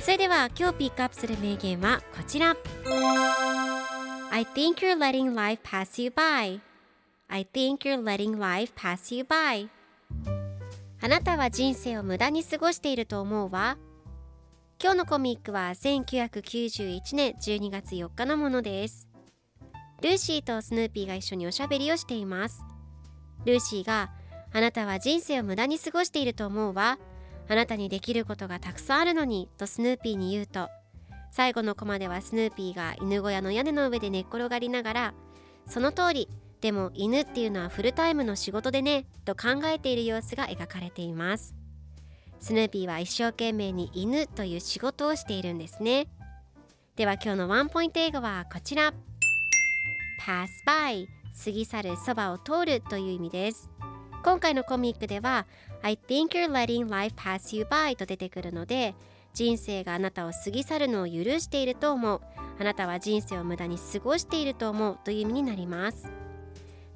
[0.00, 2.56] それでは今日ピックアップする名言はこちら。
[4.30, 6.60] I think you're letting life pass you by.
[7.28, 9.68] I think you're letting life pass you by.
[11.00, 13.76] あなたは人生を無駄に過ごしていると思うわ。
[14.80, 19.08] 今日のコミックは1991年12月4日のものです。
[20.02, 22.62] ルーシーとスヌーピーが一緒におしゃべりをしています。
[23.44, 24.10] ルーシーが
[24.52, 26.98] あなたは人生を無駄に過ごしていると思うわ。
[27.48, 30.68] あなたにできることがたくさんあるのにとスヌーピーに言うと
[31.30, 35.14] 最後のコマではスヌーピーが犬小屋の屋根の上で寝っ転がりながら
[35.66, 36.28] その通り
[36.60, 41.54] でも犬っていうのはフルタイムの仕事でねと考えている様子が描かれています。
[42.40, 46.08] スヌーピーは一生懸命に犬という仕事をしているんですね。
[46.96, 48.92] では今日のワンポイント英語はこちら。
[50.20, 51.06] Pass by
[51.44, 53.70] 過ぎ去るそばを通るという意味です。
[54.24, 55.46] 今回のコミックでは
[55.82, 58.94] I think you're letting life pass you by と出てくるので
[59.32, 62.20] 人生があなたを過ぎ去るのを許していると思う。
[62.58, 66.10] あなたは人生を無駄に過ごしていると思うという意味になります。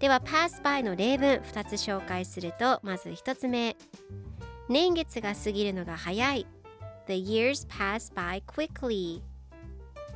[0.01, 3.77] では pass by の例文2つ紹介するとまず1つ目。
[4.69, 6.47] 年月が過ぎるのが早い。
[7.07, 9.23] The years pass by quickly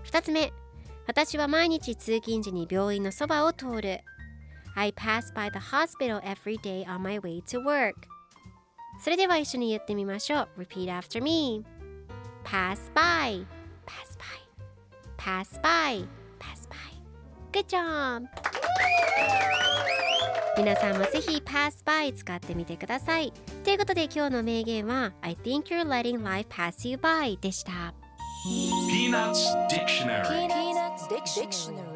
[0.05, 0.53] 2つ目。
[1.07, 4.01] 私は毎日通勤時に病院のそばを通る。
[4.76, 7.94] I pass by the hospital every day on my way to work
[9.04, 11.64] それでは一緒に言ってみましょう Repeat after me
[12.44, 13.46] Pass by
[13.86, 14.42] Pass by
[15.18, 16.08] Pass by
[16.40, 16.76] Pass by
[17.52, 18.28] Good job!
[20.58, 23.34] 皆さんもぜひ Pass by 使ってみてください
[23.64, 27.94] ということで今日の名言は I think you're letting life pass you by でした
[28.90, 31.95] Peanuts Dictionary Peanuts Dictionary